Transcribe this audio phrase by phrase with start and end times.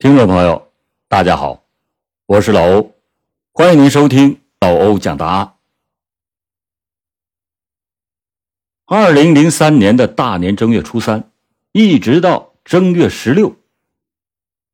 [0.00, 0.66] 听众朋友，
[1.08, 1.62] 大家好，
[2.24, 2.94] 我是老欧，
[3.52, 5.52] 欢迎您收听老欧讲答案。
[8.86, 11.30] 二零零三年的大年正月初三，
[11.72, 13.56] 一直到正月十六，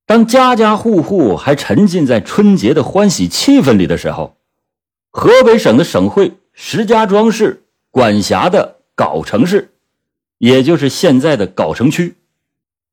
[0.06, 4.36] 当家家户户还沉浸在春节的欢喜气氛里的时候，
[5.10, 9.74] 河北省的省会石家庄市管辖的藁城市，
[10.38, 12.14] 也就是现在的藁城区，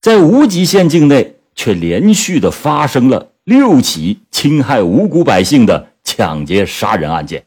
[0.02, 1.38] 在无极县境内。
[1.56, 7.46] 却连续的发生了六起侵害无辜百姓的抢劫杀人案件，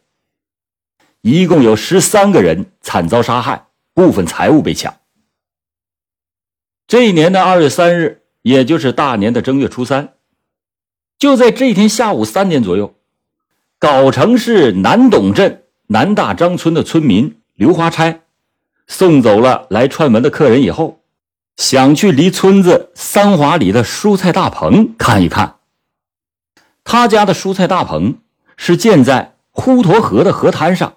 [1.21, 4.97] 一共有十三个人惨遭杀害，部分财物被抢。
[6.87, 10.15] 这一年的二月三日，也就是大年的正月初三，
[11.19, 12.95] 就在这一天下午三点左右，
[13.79, 18.23] 藁城市南董镇南大张村的村民刘华钗
[18.87, 21.01] 送走了来串门的客人以后。
[21.57, 25.57] 想去离村子三华里的蔬菜大棚看一看。
[26.85, 28.19] 他家的蔬菜大棚
[28.57, 30.97] 是建在滹沱河的河滩上。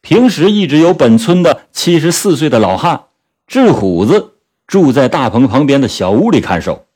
[0.00, 3.04] 平时一直有本村的七十四岁的老汉
[3.46, 4.34] 智虎子
[4.66, 6.86] 住在大棚旁边的小屋里看守。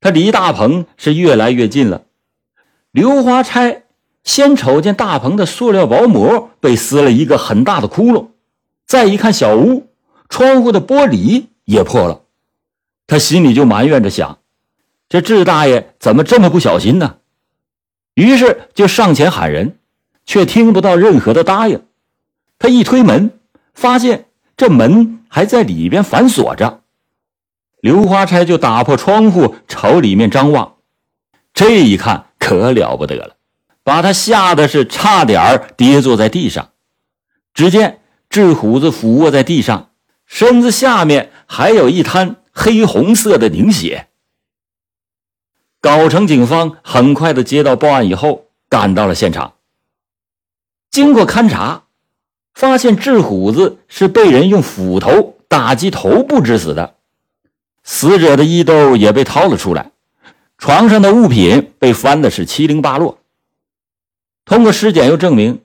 [0.00, 2.02] 他离大棚是越来越近了。
[2.90, 3.84] 刘花钗
[4.22, 8.28] 先瞅见大棚的塑料薄膜被撕了一个很大的窟窿，
[8.86, 9.85] 再一看小屋。
[10.28, 12.22] 窗户的玻璃也破了，
[13.06, 14.38] 他心里就埋怨着想
[15.08, 17.16] ：“这智大爷怎么这么不小心呢？”
[18.14, 19.78] 于是就上前喊人，
[20.24, 21.84] 却听不到任何的答应。
[22.58, 23.38] 他一推门，
[23.74, 26.80] 发现这门还在里边反锁着。
[27.80, 30.76] 刘花钗就打破窗户朝里面张望，
[31.52, 33.36] 这一看可了不得了，
[33.84, 36.70] 把他吓得是差点跌坐在地上。
[37.52, 39.90] 只见智虎子俯卧在地上。
[40.26, 44.08] 身子下面还有一滩黑红色的凝血。
[45.80, 49.54] 藁城警方很快的接到报案以后，赶到了现场。
[50.90, 51.84] 经过勘查，
[52.54, 56.96] 发现智虎子是被人用斧头打击头部致死的。
[57.84, 59.92] 死者的衣兜也被掏了出来，
[60.58, 63.20] 床上的物品被翻的是七零八落。
[64.44, 65.62] 通过尸检又证明，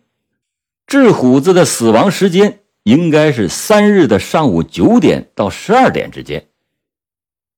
[0.85, 2.60] 智虎子的死亡时间。
[2.83, 6.47] 应该是三日的上午九点到十二点之间。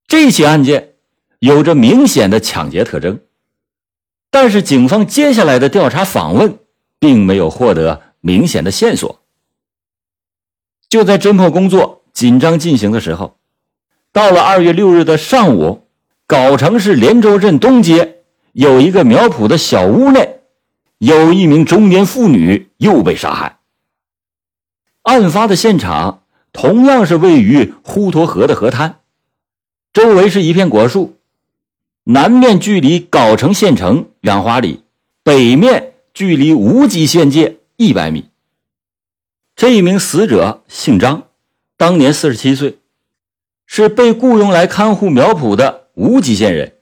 [0.07, 0.94] 这起案件
[1.39, 3.19] 有着明显的抢劫特征，
[4.29, 6.59] 但是警方接下来的调查访问
[7.00, 9.22] 并没有获得明显的线索。
[10.89, 13.38] 就在侦破工作紧张进行的时候，
[14.12, 15.88] 到了二月六日的上午，
[16.28, 20.41] 藁城市连州镇东街有一个苗圃的小屋内，
[21.00, 23.57] 有一名中年妇女又被杀害。
[25.03, 29.00] 案发的现场同样是位于滹沱河的河滩，
[29.91, 31.18] 周围是一片果树，
[32.06, 34.84] 南面距离藁城县城两华里，
[35.22, 38.30] 北面距离无极县界一百米。
[39.58, 41.24] 这一名死者姓张，
[41.75, 42.80] 当年四十七岁，
[43.66, 46.75] 是被雇佣来看护苗圃的无极县人。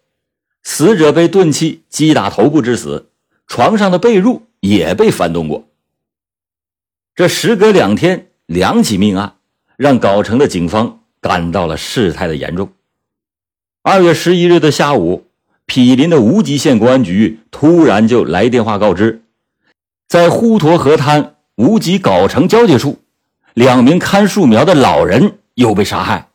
[0.62, 3.10] 死者被钝器击打头部致死，
[3.48, 5.68] 床上的被褥也被翻动过。
[7.14, 9.36] 这时隔两天，两起命案
[9.76, 12.72] 让藁城的警方感到了事态的严重。
[13.84, 15.28] 二月十一日的下午，
[15.66, 19.24] 毗邻的无极县公安局突然就来电话告知，
[20.08, 23.00] 在滹沱河滩无极藁城交界处，
[23.54, 26.30] 两名看树苗的老人又被杀害。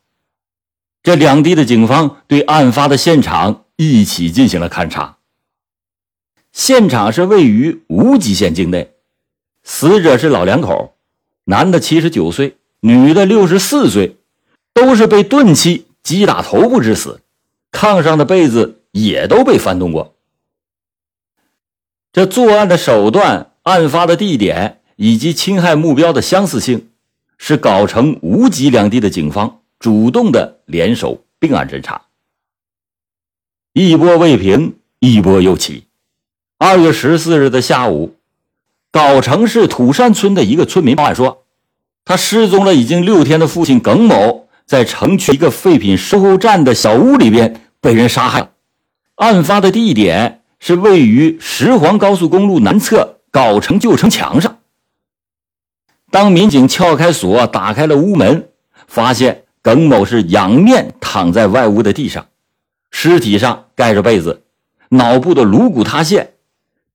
[1.02, 5.16] 这两地的警方对案发的现场一起进行了勘查。
[6.52, 8.95] 现场是位于无极县境内。
[9.68, 10.94] 死者是老两口，
[11.44, 14.16] 男的七十九岁，女的六十四岁，
[14.72, 17.20] 都是被钝器击打头部致死，
[17.72, 20.14] 炕上的被子也都被翻动过。
[22.12, 26.88] 这作案的手段、案发的地点以及侵害目标的相似性，
[27.36, 32.02] 是藁城、无极两地的警方主动的联手并案侦查。
[33.72, 35.88] 一波未平，一波又起。
[36.56, 38.15] 二月十四日的下午。
[38.96, 41.44] 藁城市土山村的一个村民报案说，
[42.06, 48.52] 他失踪了已经六天的父亲耿某，在城区一个废品收购站的小屋里边被人杀害。
[49.16, 54.60] 案发的地点是位于石黄高速公路南侧藁城旧城墙上。
[56.10, 58.48] 当民警撬开锁，打开了屋门，
[58.86, 62.28] 发现耿某是仰面躺在外屋的地上，
[62.90, 64.42] 尸体上盖着被子，
[64.88, 66.32] 脑部的颅骨塌陷。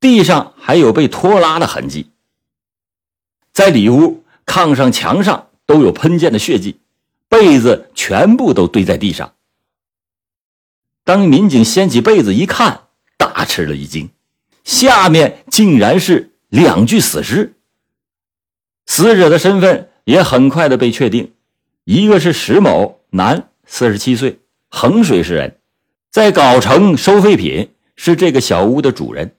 [0.01, 2.09] 地上还有被拖拉的痕迹，
[3.53, 6.79] 在里屋炕上、墙上都有喷溅的血迹，
[7.29, 9.35] 被子全部都堆在地上。
[11.03, 14.09] 当民警掀起被子一看，大吃了一惊，
[14.63, 17.53] 下面竟然是两具死尸。
[18.87, 21.33] 死者的身份也很快的被确定，
[21.83, 25.59] 一个是石某，男，四十七岁，衡水市人，
[26.09, 29.29] 在藁城收废品，是这个小屋的主人；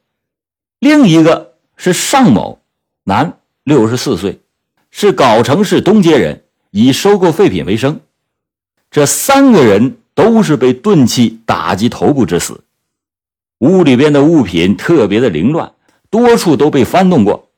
[0.82, 2.58] 另一个是尚某，
[3.04, 4.40] 男，六十四岁，
[4.90, 6.42] 是藁城市东街人，
[6.72, 8.00] 以收购废品为生。
[8.90, 12.64] 这三个人都是被钝器打击头部致死。
[13.58, 15.72] 屋里边的物品特别的凌乱，
[16.10, 17.48] 多处都被翻动过。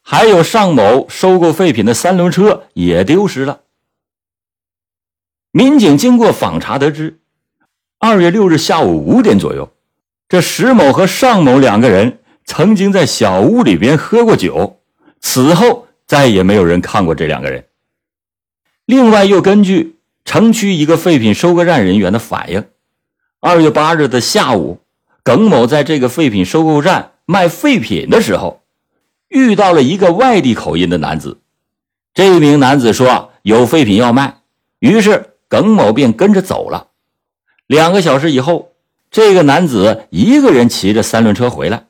[0.00, 3.62] 还有尚某收购废品的三轮车也丢失了。
[5.50, 7.18] 民警经过访查得知，
[7.98, 9.72] 二月六日下午五点左右，
[10.28, 14.80] 这石某和尚某两个人曾经在小屋里边喝过酒，
[15.20, 17.66] 此后再也没有人看过这两个人。
[18.84, 22.64] 另外，又根据城区一个废品收购站人员的反映，
[23.40, 24.80] 二月八日的下午，
[25.22, 28.60] 耿某在这个废品收购站卖废品的时候。
[29.28, 31.38] 遇到了一个外地口音的男子，
[32.14, 34.40] 这名男子说有废品要卖，
[34.80, 36.88] 于是耿某便跟着走了。
[37.68, 38.72] 两个小时以后，
[39.08, 41.84] 这个男子一个人骑着三轮车回来，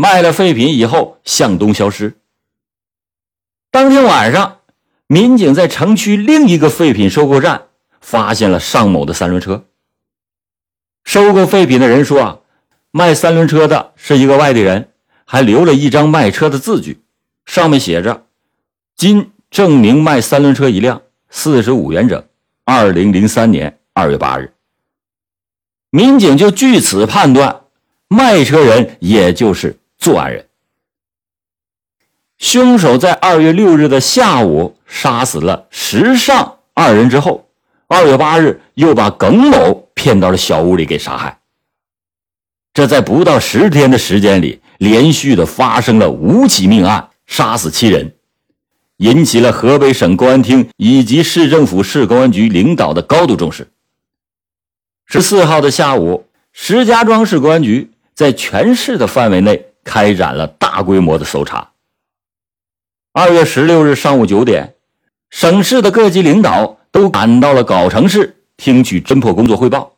[0.00, 2.16] 卖了废品以后向东消失。
[3.70, 4.60] 当天晚上，
[5.06, 7.64] 民警在城区另一个废品收购站
[8.00, 9.66] 发现了尚某的三轮车。
[11.04, 12.38] 收购废品的人说啊，
[12.90, 14.88] 卖三轮车的是一个外地人。
[15.26, 17.02] 还留了一张卖车的字据，
[17.44, 18.24] 上面写着
[18.96, 22.24] ：“今证明卖三轮车一辆，四十五元整。
[22.64, 24.54] 二零零三年二月八日。”
[25.92, 27.64] 民警就据此判断，
[28.08, 30.48] 卖车人也就是作案人。
[32.38, 37.48] 凶手在二月六日的下午杀死了石尚二人之后，
[37.86, 41.38] 二月八日又把耿某骗到了小屋里给杀害。
[42.74, 44.60] 这在不到十天的时间里。
[44.80, 48.14] 连续的发生了五起命案，杀死七人，
[48.96, 53.68] 引起了河北省公安厅以及市政府市公安局领导的高度重视。
[55.04, 56.24] 十四号的下午，
[56.54, 61.72] 石家庄市公安局在全市的范围内开展了大规模的搜查。
[63.12, 64.74] 二月十六日上午九点，
[65.28, 69.96] 省市的各级领导都赶到了藁城市听取侦破工作汇报。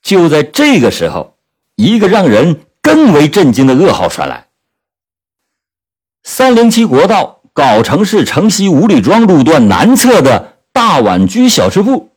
[0.00, 1.36] 就在这个时候，
[1.74, 2.62] 一个让人。
[2.86, 4.46] 更为震惊的噩耗传来：
[6.22, 12.10] 三零七国道藁城市城西五里庄路段南侧的大碗居小吃部，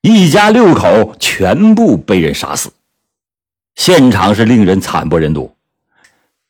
[0.00, 2.70] 一家六口全部被人杀死，
[3.74, 5.54] 现场是令人惨不忍睹。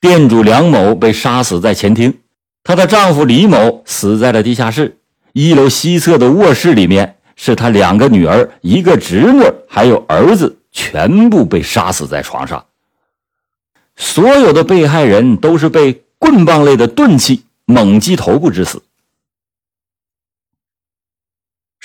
[0.01, 2.19] 店主梁某被杀死在前厅，
[2.63, 4.99] 她的丈夫李某死在了地下室。
[5.33, 12.65] 一楼西侧的卧室里面是他两个女儿、一个侄女还有儿子，全部被杀死在床上。
[13.97, 18.83] 所有的被害人都是被棍棒类的钝器猛击头部致死。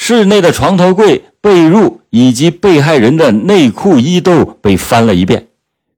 [0.10, 5.50] 室内的床头柜、被褥以及被害人的内裤、衣兜被翻了一遍，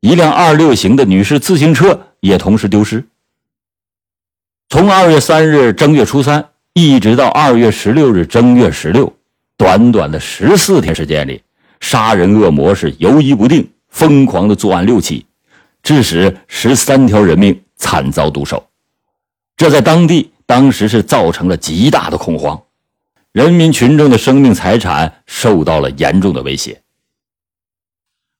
[0.01, 3.05] 一辆二六型的女士自行车也同时丢失。
[4.67, 9.13] 从二月三日正月初三一直到二月十六日正月十六，
[9.55, 11.41] 短短的十四天时间里，
[11.79, 15.25] 杀人恶魔是游移不定，疯狂的作案六起。
[15.83, 18.67] 致使十三条人命惨遭毒手，
[19.55, 22.61] 这在当地当时是造成了极大的恐慌，
[23.31, 26.81] 人民群众的生命财产受到了严重的威胁。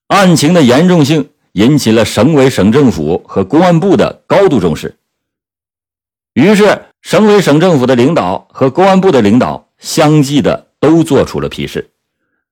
[0.08, 4.98] 案情的严重性引起了省委省政府和公安部的高度重视，
[6.34, 11.90] 于是省委省政府的领导和公安部的领导相继的都做出了批示，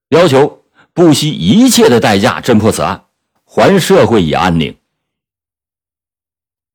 [0.08, 0.62] 要求
[0.94, 3.04] 不惜一切的代价侦破此案，
[3.44, 4.74] 还社会以安宁。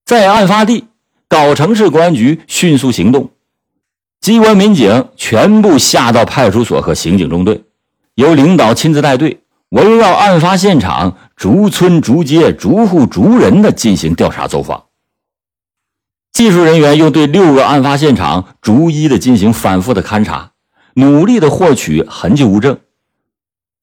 [0.05, 0.85] 在案发地
[1.27, 3.31] 藁城市公安局迅速行动，
[4.25, 7.63] 机关民警全部下到派出所和刑警中队，
[8.15, 14.85] 由领导亲自带队，围绕案发现场，逐村逐街、逐户逐人的进行调查走访。
[16.31, 20.53] 技术人员又对六个案发现场逐一的进行反复的勘查，
[20.95, 22.79] 努力的获取痕迹物证。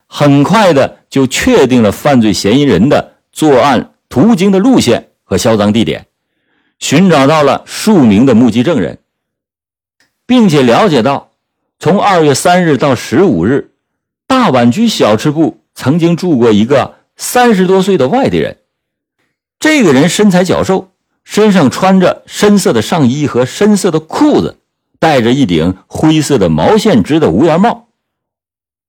[0.09, 6.09] 很快的就确定了犯罪嫌疑人的作案途经的路线和销赃地点。
[6.81, 8.99] 寻找到了数名的目击证人，
[10.33, 11.29] 并且了解到，
[11.79, 13.73] 从二月三日到十五日，
[14.27, 18.57] 大碗居小吃部曾经住过一个三十多岁的外地人。
[19.61, 20.89] 这个人身材较瘦，
[21.23, 24.57] 身上穿着深色的上衣和深色的裤子，
[24.99, 27.89] 戴着一顶灰色的毛线织的无檐帽。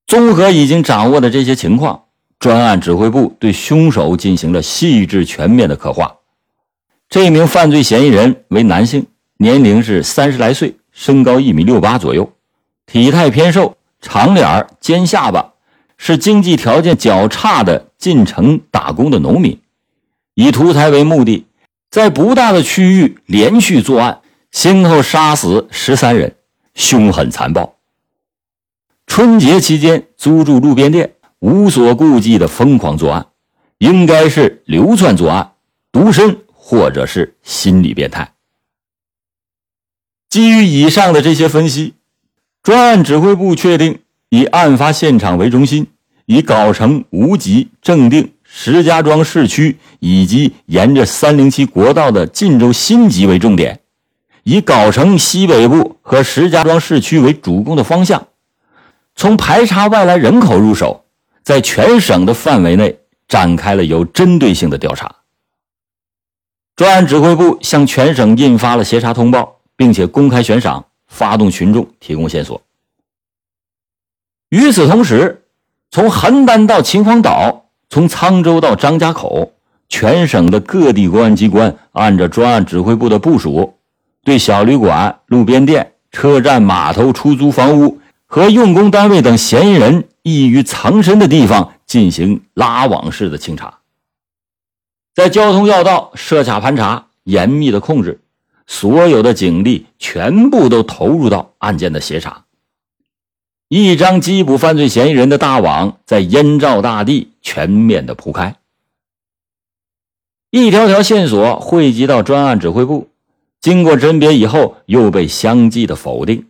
[0.07, 2.03] 综合已经掌握的这些情况，
[2.39, 6.15] 专案指挥部对凶手进行了细致全面的刻画。
[7.09, 12.31] 这名犯罪嫌疑人为男性，年龄是三十来岁，身高一米六八左右，
[12.85, 15.53] 体态偏瘦，长脸尖下巴，
[15.97, 19.59] 是经济条件较差的进城打工的农民，
[20.35, 21.47] 以图财为目的，
[21.89, 24.21] 在不大的区域连续作案，
[24.51, 26.35] 先后杀死十三人，
[26.75, 27.75] 凶狠残暴。
[29.07, 33.27] 春节期间租住路边店，无所顾忌的疯狂作案，
[33.79, 35.53] 应该是流窜作案、
[35.91, 38.32] 独身或者是心理变态。
[40.33, 41.93] 基于以上的这些分析，
[42.63, 43.99] 专案指挥部确定
[44.29, 45.85] 以案发现场为中心，
[46.25, 53.81] 以藁城、无极、正定、石家庄市区以及沿着三零七国道的晋州新集为重点，
[54.41, 58.29] 以藁城西北部和石家庄市区为主攻的方向。
[59.15, 61.05] 从排查外来人口入手，
[61.43, 62.97] 在全省的范围内
[63.27, 65.17] 展开了有针对性的调查。
[66.75, 72.61] 专案指挥部向全省印发了协查通报，并且公开悬赏，发动群众提供线索。
[74.49, 75.45] 与此同时，
[75.91, 79.53] 从邯郸到秦皇岛，从沧州到张家口，
[79.89, 83.75] 全省的各地公安机关按照专案指挥部的部署，
[84.23, 87.99] 对小旅馆、路边店、车站、码头、出租房屋。
[88.25, 93.77] 和用工单位等嫌疑人易于藏身的地方进行拉网式的清查，
[95.13, 98.21] 在交通要道设卡盘查，严密的控制，
[98.65, 102.45] 所有的警力全部都投入到案件的协查。
[103.67, 108.57] 一张缉捕犯罪嫌疑人的大网在燕赵大地全面的铺开，
[110.51, 113.09] 一条条线索汇集到专案指挥部，
[113.59, 116.45] 经过甄别以后，又被相继的否定。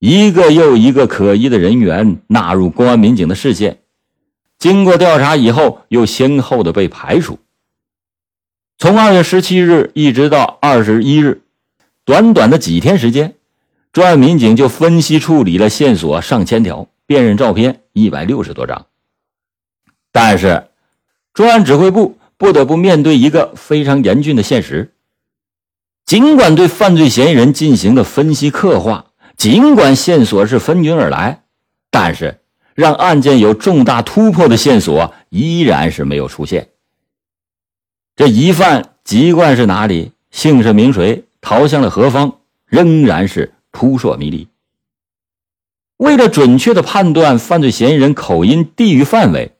[0.00, 3.78] 一个又一个可疑的人员纳入公安民警的视线，
[4.58, 7.38] 经过调查以后，又先后的被排除。
[8.80, 11.42] 从二月十七日一直到二十一日，
[12.04, 13.34] 短短的几天时间，
[13.92, 18.86] 专案民警就分析处理了线索上千条，辨认照片一百六十多张。
[20.12, 20.68] 但是，
[21.34, 24.92] 专案指挥部不得不面对一个非常严峻的现实：
[26.06, 29.06] 尽管对犯罪嫌疑人进行了分析刻画。
[29.36, 31.42] 尽管线索是纷纭而来，
[31.90, 32.40] 但是
[32.74, 36.68] 让案件有重大突破的线索依然是没有出现。
[38.18, 44.48] 这疑犯籍贯是哪里，姓甚名谁，逃向了何方，仍然是扑朔迷离。
[45.98, 49.52] 为了准确的判断犯罪嫌疑人口音地域范围，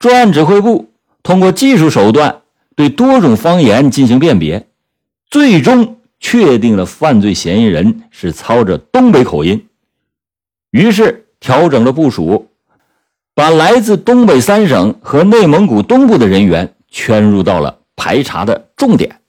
[0.00, 0.90] 专案指挥部
[1.22, 2.42] 通过技术手段
[2.74, 4.66] 对多种方言进行辨别，
[5.30, 6.00] 最终。
[6.20, 9.66] 确定了犯罪嫌疑人是操着东北口音，
[10.70, 12.48] 于是调整了部署，
[13.34, 19.20] 把来自东北三省和内蒙古东部的人员圈入到了排查的重点。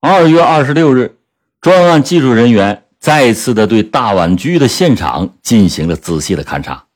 [0.00, 1.18] 二月二十六日，
[1.60, 6.86] 专案技术人员再次的对大碗居的现场进行了仔细的勘查，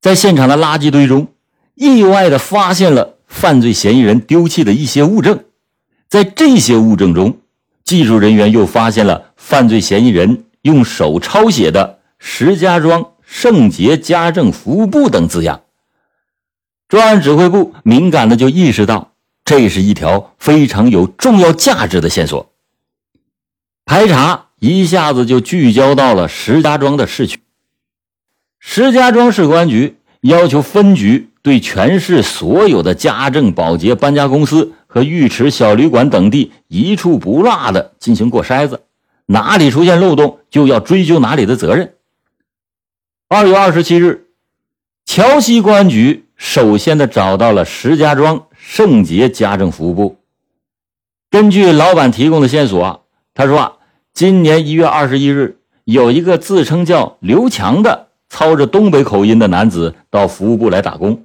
[0.00, 1.26] 在现场的垃圾堆中，
[1.74, 5.44] 意外的发现了犯罪嫌疑人丢弃的一些物证，
[6.08, 7.40] 在这些物证中。
[7.82, 15.62] 技术人员又发现了犯罪嫌疑人用手抄写的“石家庄圣洁家政服务部”等字样。
[16.88, 19.12] 专案指挥部敏感的就意识到，
[19.44, 22.50] 这是一条非常有重要价值的线索。
[23.84, 27.38] 排查一下子就聚焦到了石家庄的市区。
[28.58, 34.72] 石家庄市公安局要求分局对全市所有的家政保洁搬家公司。
[34.90, 38.84] 和浴池、小旅馆等地一处不落的进行过筛子，
[39.26, 41.92] 哪里出现漏洞就要追究哪里的责任。
[43.28, 44.27] 二月二十七日，
[45.08, 50.18] 桥西公安局首先的找到了石家庄圣洁家政服务部。
[51.30, 53.72] 根据老板提供的线索，他说啊，
[54.12, 61.22] 今年一月二十一日，有一个自称叫刘强的操着东北口音的男子到服务部来打工，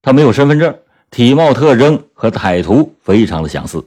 [0.00, 0.74] 他没有身份证。
[1.10, 3.86] 体貌特征和歹徒非常的相似，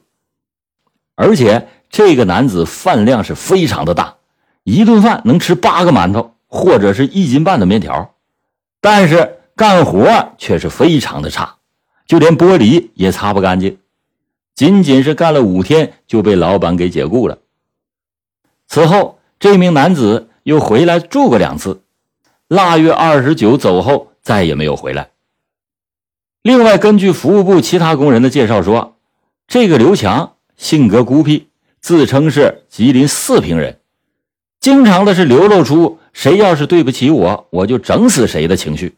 [1.15, 4.17] 而且这个男子饭量是非常的大，
[4.63, 8.10] 一顿饭能吃八个馒头或者是一斤半的面条，
[8.81, 11.57] 但是干活却是非常的差，
[12.07, 13.77] 就连玻璃也擦不干净，
[14.55, 17.37] 仅仅是干了五天就被老板给解雇了。
[18.67, 21.83] 此后，这名男子又回来住过两次，
[22.47, 25.11] 腊月二十九走后再也没有回来。
[26.41, 28.97] 另外，根据服务部其他工人的介绍说，
[29.47, 31.49] 这个刘强性格孤僻，
[31.81, 33.80] 自称是吉林四平人，
[34.61, 38.95] 经常的是流露出谁要是对不起我，我就整死谁的情绪。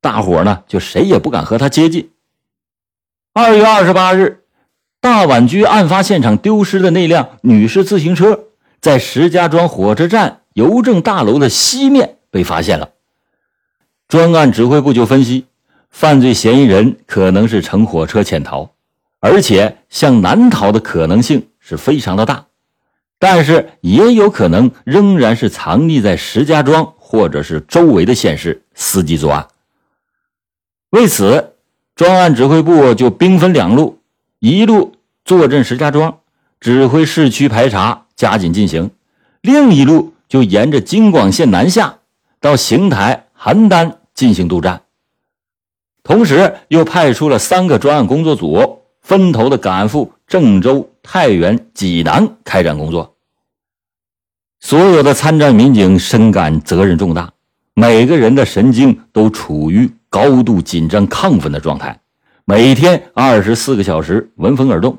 [0.00, 2.10] 大伙呢就谁也不敢和他接近。
[3.32, 4.40] 二月二十八日，
[5.00, 8.40] 大碗居案发现场丢失的那辆女士自行车，
[8.80, 12.90] 在石家庄火车站邮政大楼的西面被发现了。
[14.08, 15.46] 专案指挥部就分析，
[15.90, 18.70] 犯罪嫌疑人可能是乘火车潜逃，
[19.20, 22.46] 而且向南逃的可能性是非常的大。
[23.26, 29.48] 但是也有可能仍然是藏匿在石家庄或者是周围的县市伺机作案。
[30.90, 31.54] 为此，
[31.96, 33.98] 专案指挥部就兵分两路：
[34.40, 36.18] 一路坐镇石家庄，
[36.60, 38.90] 指挥市区排查加紧进行；
[39.40, 42.00] 另一路就沿着京广线南下，
[42.40, 44.82] 到邢台、邯郸进行督战。
[46.02, 53.13] 同时，又派出了三个专案工作组，分头的赶赴郑州、太原、济南开展工作。
[54.66, 57.30] 所有的参战民警深感责任重大，
[57.74, 62.00] 每个人的神经都处于高度紧张亢奋的状态，
[62.46, 64.96] 每天二十四个小时闻风而动，